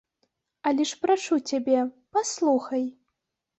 Але 0.69 0.87
ж 0.91 0.97
прашу 1.03 1.35
цябе, 1.51 1.79
паслухай. 2.19 2.85